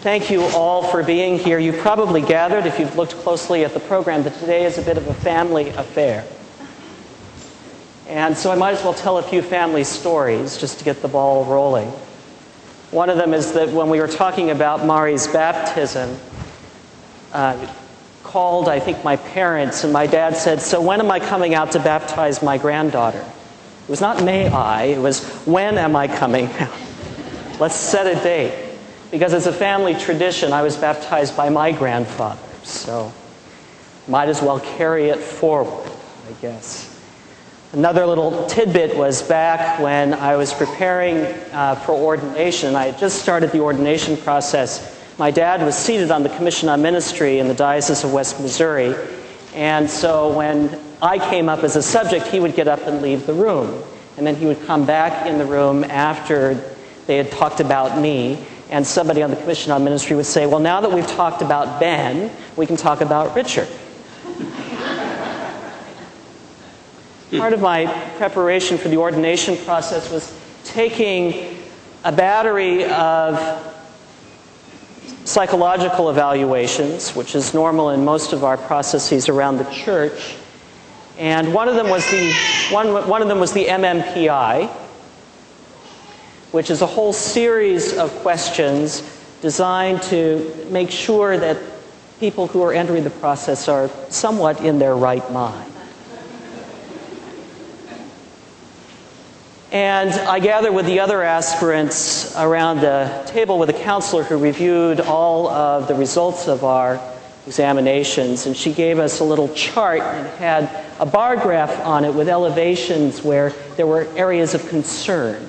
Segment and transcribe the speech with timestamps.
[0.00, 1.58] Thank you all for being here.
[1.58, 4.96] You've probably gathered, if you've looked closely at the program, that today is a bit
[4.96, 6.24] of a family affair.
[8.06, 11.08] And so I might as well tell a few family stories just to get the
[11.08, 11.88] ball rolling.
[12.92, 16.16] One of them is that when we were talking about Mari's baptism,
[17.32, 17.74] uh,
[18.22, 21.72] called, I think, my parents, and my dad said, So when am I coming out
[21.72, 23.18] to baptize my granddaughter?
[23.18, 26.70] It was not may I, it was when am I coming out?
[27.58, 28.67] Let's set a date.
[29.10, 33.12] Because it's a family tradition, I was baptized by my grandfather, so
[34.06, 35.90] might as well carry it forward,
[36.28, 36.94] I guess.
[37.72, 41.18] Another little tidbit was back when I was preparing
[41.52, 42.74] uh, for ordination.
[42.74, 44.98] I had just started the ordination process.
[45.18, 48.94] My dad was seated on the Commission on Ministry in the Diocese of West Missouri.
[49.54, 53.26] And so when I came up as a subject, he would get up and leave
[53.26, 53.82] the room.
[54.16, 56.54] And then he would come back in the room after
[57.06, 58.44] they had talked about me.
[58.70, 61.80] And somebody on the Commission on Ministry would say, Well, now that we've talked about
[61.80, 63.68] Ben, we can talk about Richard.
[67.36, 71.58] Part of my preparation for the ordination process was taking
[72.04, 73.64] a battery of
[75.24, 80.36] psychological evaluations, which is normal in most of our processes around the church.
[81.18, 82.32] And one of them was the,
[82.70, 84.70] one, one of them was the MMPI,
[86.52, 89.02] which is a whole series of questions
[89.40, 91.56] designed to make sure that
[92.18, 95.72] people who are entering the process are somewhat in their right mind.
[99.70, 105.00] And I gather with the other aspirants around the table with a counselor who reviewed
[105.00, 106.98] all of the results of our
[107.46, 112.14] examinations, and she gave us a little chart and had a bar graph on it
[112.14, 115.46] with elevations where there were areas of concern.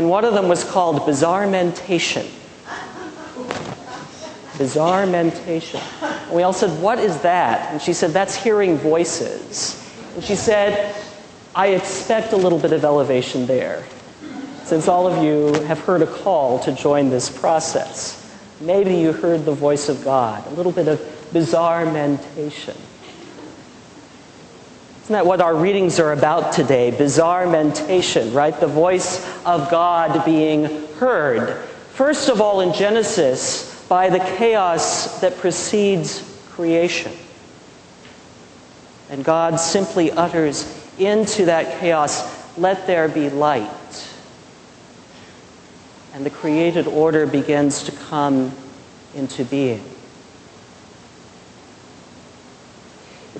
[0.00, 2.26] And one of them was called bizarre mentation.
[4.56, 5.78] Bizarre mentation.
[6.00, 7.70] And we all said, What is that?
[7.70, 9.76] And she said, That's hearing voices.
[10.14, 10.96] And she said,
[11.54, 13.84] I expect a little bit of elevation there,
[14.64, 18.34] since all of you have heard a call to join this process.
[18.58, 22.74] Maybe you heard the voice of God, a little bit of bizarre mentation.
[25.10, 26.92] Isn't that what our readings are about today?
[26.92, 28.54] Bizarre mentation, right?
[28.60, 31.64] The voice of God being heard.
[31.94, 37.10] First of all, in Genesis, by the chaos that precedes creation.
[39.08, 40.64] And God simply utters
[40.96, 44.08] into that chaos, let there be light.
[46.14, 48.52] And the created order begins to come
[49.16, 49.82] into being.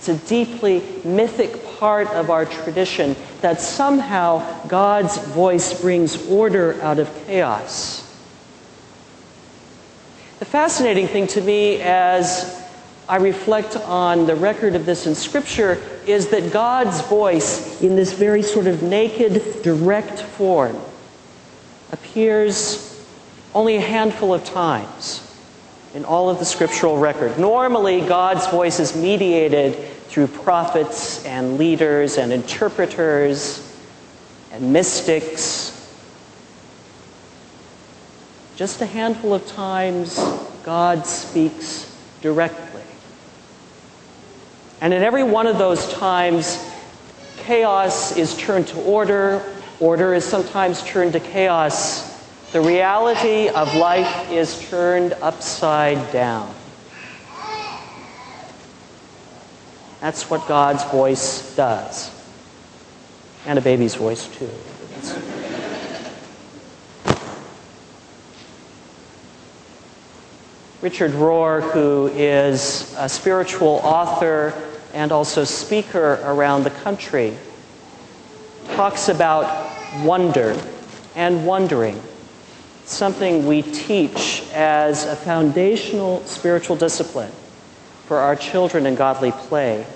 [0.00, 6.98] It's a deeply mythic part of our tradition that somehow God's voice brings order out
[6.98, 8.00] of chaos.
[10.38, 12.66] The fascinating thing to me as
[13.10, 18.14] I reflect on the record of this in Scripture is that God's voice, in this
[18.14, 20.80] very sort of naked, direct form,
[21.92, 23.04] appears
[23.54, 25.29] only a handful of times
[25.94, 27.38] in all of the scriptural record.
[27.38, 29.74] Normally, God's voice is mediated
[30.08, 33.66] through prophets and leaders and interpreters
[34.52, 35.76] and mystics.
[38.56, 40.18] Just a handful of times,
[40.64, 42.82] God speaks directly.
[44.80, 46.64] And in every one of those times,
[47.38, 49.44] chaos is turned to order,
[49.78, 52.09] order is sometimes turned to chaos.
[52.52, 56.52] The reality of life is turned upside down.
[60.00, 62.10] That's what God's voice does.
[63.46, 64.50] And a baby's voice, too.
[70.80, 74.54] Richard Rohr, who is a spiritual author
[74.92, 77.36] and also speaker around the country,
[78.70, 79.70] talks about
[80.02, 80.60] wonder
[81.14, 82.02] and wondering,
[82.90, 87.32] something we teach as a foundational spiritual discipline
[88.06, 89.86] for our children in godly play.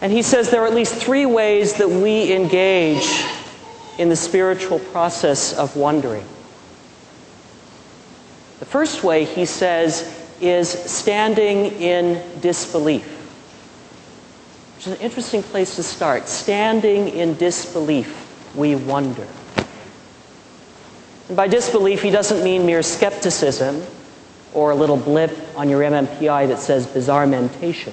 [0.00, 3.24] And he says there are at least three ways that we engage
[3.98, 6.24] in the spiritual process of wondering.
[8.60, 13.06] The first way, he says, is standing in disbelief,
[14.76, 16.28] which is an interesting place to start.
[16.28, 19.26] Standing in disbelief, we wonder.
[21.28, 23.82] And by disbelief, he doesn't mean mere skepticism
[24.52, 27.92] or a little blip on your MMPI that says bizarre mentation.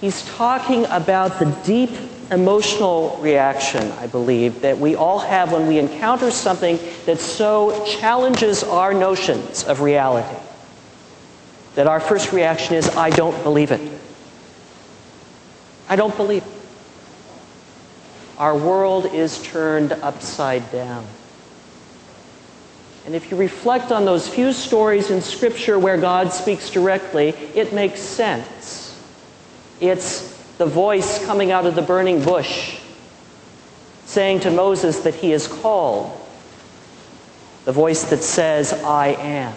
[0.00, 1.90] He's talking about the deep
[2.30, 8.64] emotional reaction, I believe, that we all have when we encounter something that so challenges
[8.64, 10.36] our notions of reality
[11.76, 13.80] that our first reaction is, I don't believe it.
[15.88, 16.55] I don't believe it.
[18.38, 21.06] Our world is turned upside down.
[23.06, 27.72] And if you reflect on those few stories in Scripture where God speaks directly, it
[27.72, 29.00] makes sense.
[29.80, 32.80] It's the voice coming out of the burning bush
[34.06, 36.10] saying to Moses that he is called,
[37.64, 39.54] the voice that says, I am.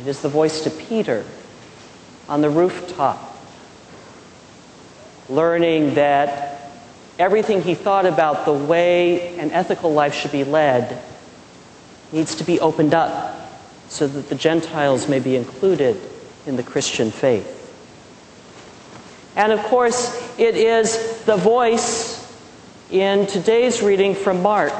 [0.00, 1.24] It is the voice to Peter
[2.28, 3.38] on the rooftop,
[5.28, 6.53] learning that
[7.18, 11.02] everything he thought about the way an ethical life should be led
[12.12, 13.50] needs to be opened up
[13.88, 16.00] so that the Gentiles may be included
[16.46, 17.60] in the Christian faith.
[19.36, 22.20] And of course, it is the voice
[22.90, 24.72] in today's reading from Mark.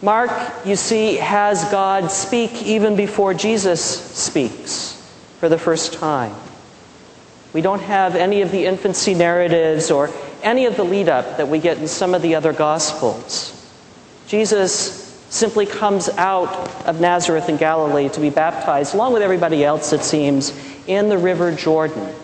[0.00, 0.30] Mark,
[0.64, 4.92] you see, has God speak even before Jesus speaks
[5.38, 6.34] for the first time.
[7.52, 10.10] We don't have any of the infancy narratives or
[10.42, 13.58] any of the lead up that we get in some of the other Gospels.
[14.26, 19.92] Jesus simply comes out of Nazareth in Galilee to be baptized, along with everybody else,
[19.92, 20.52] it seems,
[20.86, 22.14] in the River Jordan.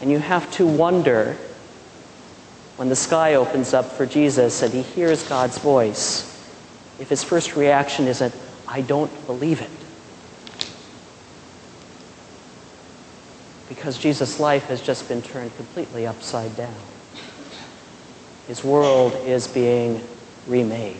[0.00, 1.36] And you have to wonder
[2.76, 6.30] when the sky opens up for Jesus and he hears God's voice,
[6.98, 8.34] if his first reaction isn't,
[8.66, 9.70] I don't believe it.
[13.74, 16.74] Because Jesus' life has just been turned completely upside down.
[18.46, 20.02] His world is being
[20.46, 20.96] remade.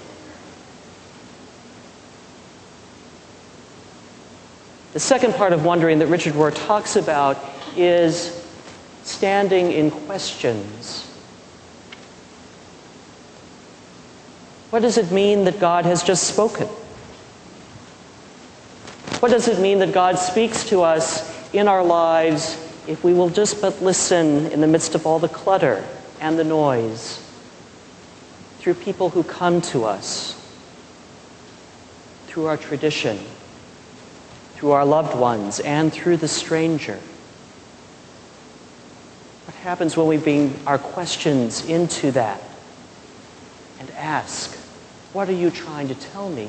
[4.93, 7.39] The second part of wondering that Richard Rohr talks about
[7.77, 8.45] is
[9.03, 11.11] standing in questions.
[14.71, 16.67] What does it mean that God has just spoken?
[19.21, 23.31] What does it mean that God speaks to us in our lives if we will
[23.31, 25.85] just but listen in the midst of all the clutter
[26.21, 27.21] and the noise
[28.59, 30.41] through people who come to us,
[32.27, 33.19] through our tradition,
[34.55, 36.99] through our loved ones, and through the stranger?
[39.47, 42.41] What happens when we bring our questions into that
[43.81, 44.57] and ask,
[45.13, 46.49] What are you trying to tell me?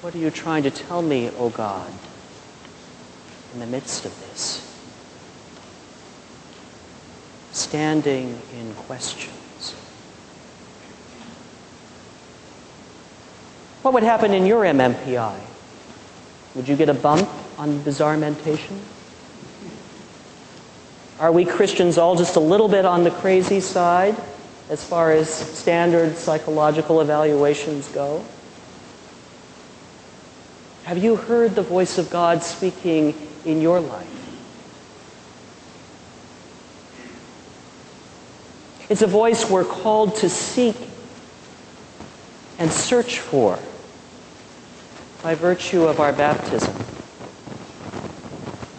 [0.00, 1.90] What are you trying to tell me, O oh God,
[3.52, 4.67] in the midst of this?
[7.68, 9.74] Standing in questions.
[13.82, 15.38] What would happen in your MMPI?
[16.54, 17.28] Would you get a bump
[17.58, 18.80] on bizarre mentation?
[21.20, 24.16] Are we Christians all just a little bit on the crazy side
[24.70, 28.24] as far as standard psychological evaluations go?
[30.84, 34.27] Have you heard the voice of God speaking in your life?
[38.88, 40.76] It's a voice we're called to seek
[42.58, 43.58] and search for
[45.22, 46.74] by virtue of our baptism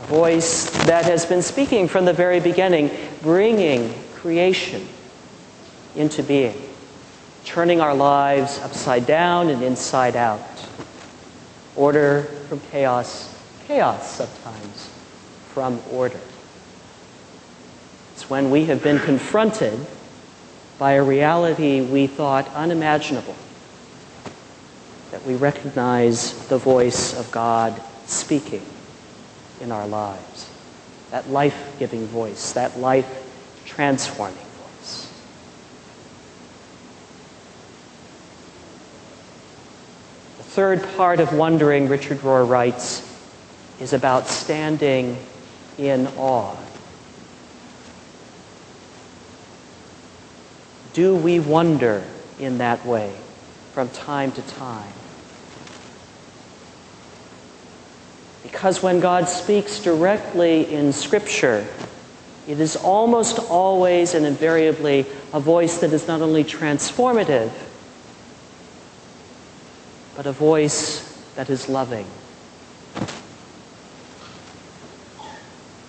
[0.04, 2.90] A voice that has been speaking from the very beginning,
[3.22, 4.88] bringing creation
[5.96, 6.60] into being,
[7.46, 10.42] turning our lives upside down and inside out.
[11.76, 14.90] Order from chaos, chaos sometimes
[15.54, 16.20] from order.
[18.16, 19.80] It's when we have been confronted
[20.80, 23.36] by a reality we thought unimaginable
[25.12, 28.62] that we recognize the voice of God speaking
[29.60, 30.50] in our lives.
[31.12, 33.26] That life giving voice, that life
[33.66, 35.12] transforming voice.
[40.38, 43.06] The third part of wondering, Richard Rohr writes,
[43.82, 45.18] is about standing
[45.78, 46.56] in awe.
[51.00, 52.04] Do we wonder
[52.40, 53.16] in that way
[53.72, 54.92] from time to time?
[58.44, 61.66] Because when God speaks directly in Scripture,
[62.50, 67.54] it is almost always and invariably a voice that is not only transformative,
[70.18, 72.08] but a voice that is loving.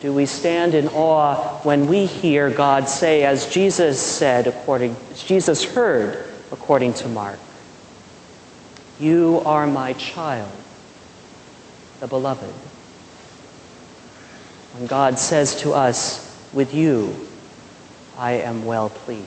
[0.00, 5.62] Do we stand in awe when we hear God say, as Jesus said, according, Jesus
[5.62, 7.38] heard, according to Mark,
[8.98, 10.50] You are my child
[12.00, 12.52] the beloved.
[14.74, 17.28] when God says to us, With you
[18.16, 19.26] I am well pleased.